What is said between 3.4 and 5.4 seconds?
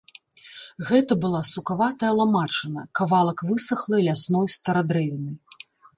высахлай лясной старадрэвіны.